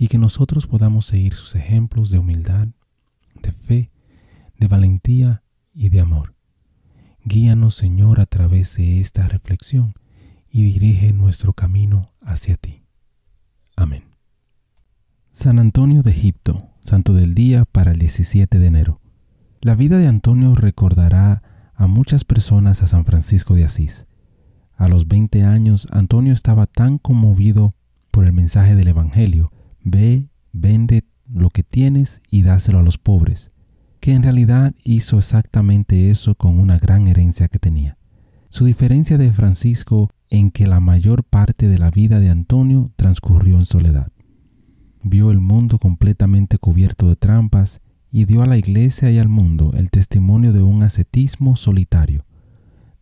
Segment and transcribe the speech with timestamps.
[0.00, 2.68] y que nosotros podamos seguir sus ejemplos de humildad,
[3.42, 3.90] de fe,
[4.58, 5.42] de valentía
[5.74, 6.34] y de amor.
[7.22, 9.92] Guíanos, Señor, a través de esta reflexión
[10.48, 12.82] y dirige nuestro camino hacia ti.
[13.76, 14.04] Amén.
[15.32, 19.02] San Antonio de Egipto, Santo del Día para el 17 de enero.
[19.60, 21.42] La vida de Antonio recordará
[21.74, 24.06] a muchas personas a San Francisco de Asís.
[24.76, 27.74] A los 20 años, Antonio estaba tan conmovido
[28.10, 33.50] por el mensaje del Evangelio, ve, vende lo que tienes y dáselo a los pobres,
[34.00, 37.96] que en realidad hizo exactamente eso con una gran herencia que tenía.
[38.48, 43.56] Su diferencia de Francisco en que la mayor parte de la vida de Antonio transcurrió
[43.56, 44.10] en soledad.
[45.02, 49.72] Vio el mundo completamente cubierto de trampas y dio a la iglesia y al mundo
[49.76, 52.24] el testimonio de un ascetismo solitario,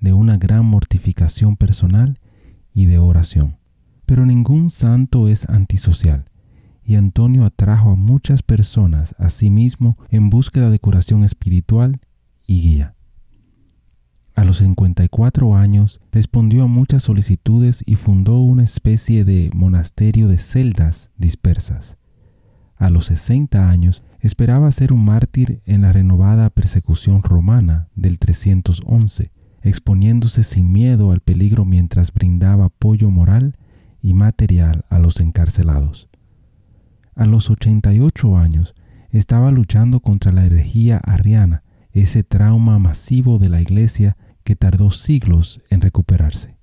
[0.00, 2.18] de una gran mortificación personal
[2.74, 3.56] y de oración.
[4.04, 6.26] Pero ningún santo es antisocial,
[6.86, 12.00] y Antonio atrajo a muchas personas a sí mismo en búsqueda de curación espiritual
[12.46, 12.94] y guía.
[14.34, 20.38] A los 54 años respondió a muchas solicitudes y fundó una especie de monasterio de
[20.38, 21.98] celdas dispersas.
[22.76, 29.32] A los 60 años esperaba ser un mártir en la renovada persecución romana del 311
[29.68, 33.54] exponiéndose sin miedo al peligro mientras brindaba apoyo moral
[34.00, 36.08] y material a los encarcelados.
[37.16, 38.74] A los 88 años
[39.10, 41.62] estaba luchando contra la herejía arriana,
[41.92, 46.58] ese trauma masivo de la Iglesia que tardó siglos en recuperarse.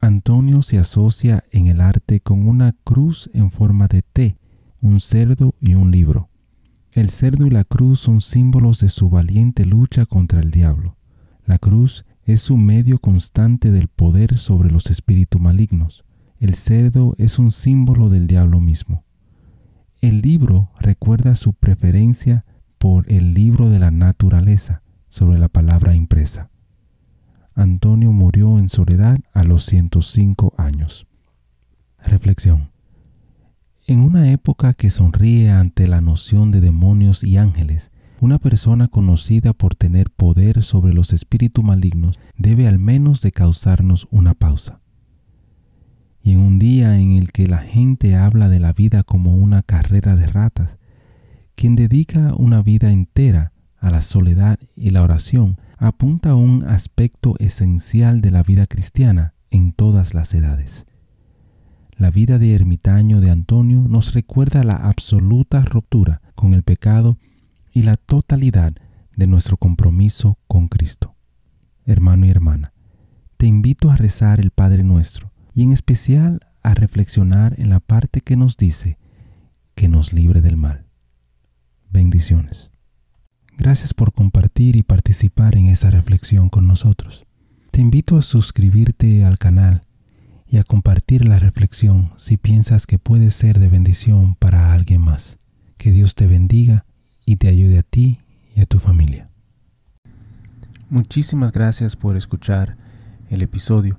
[0.00, 4.38] Antonio se asocia en el arte con una cruz en forma de T,
[4.80, 6.28] un cerdo y un libro.
[6.92, 10.96] El cerdo y la cruz son símbolos de su valiente lucha contra el diablo.
[11.44, 16.06] La cruz es un medio constante del poder sobre los espíritus malignos.
[16.38, 19.04] El cerdo es un símbolo del diablo mismo.
[20.04, 22.44] El libro recuerda su preferencia
[22.76, 26.50] por el libro de la naturaleza sobre la palabra impresa.
[27.54, 31.06] Antonio murió en soledad a los 105 años.
[32.04, 32.70] Reflexión.
[33.86, 39.54] En una época que sonríe ante la noción de demonios y ángeles, una persona conocida
[39.54, 44.82] por tener poder sobre los espíritus malignos debe al menos de causarnos una pausa.
[46.26, 49.62] Y en un día en el que la gente habla de la vida como una
[49.62, 50.78] carrera de ratas,
[51.54, 57.34] quien dedica una vida entera a la soledad y la oración apunta a un aspecto
[57.40, 60.86] esencial de la vida cristiana en todas las edades.
[61.98, 67.18] La vida de ermitaño de Antonio nos recuerda la absoluta ruptura con el pecado
[67.74, 68.72] y la totalidad
[69.14, 71.16] de nuestro compromiso con Cristo.
[71.84, 72.72] Hermano y hermana,
[73.36, 78.20] te invito a rezar el Padre nuestro y en especial a reflexionar en la parte
[78.20, 78.98] que nos dice
[79.74, 80.86] que nos libre del mal.
[81.90, 82.70] Bendiciones.
[83.56, 87.24] Gracias por compartir y participar en esta reflexión con nosotros.
[87.70, 89.84] Te invito a suscribirte al canal
[90.46, 95.38] y a compartir la reflexión si piensas que puede ser de bendición para alguien más.
[95.76, 96.84] Que Dios te bendiga
[97.26, 98.18] y te ayude a ti
[98.56, 99.28] y a tu familia.
[100.90, 102.76] Muchísimas gracias por escuchar
[103.30, 103.98] el episodio.